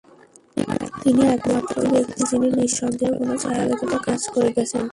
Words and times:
তিনি 1.01 1.21
একমাত্র 1.35 1.75
ব্যক্তি 1.93 2.21
যিনি 2.29 2.47
নিঃসন্দেহে 2.57 3.13
কোন 3.17 3.29
ছায়া 3.43 3.63
ব্যতীত 3.67 3.93
কাজ 4.05 4.21
করে 4.33 4.49
গেছেন। 4.57 4.83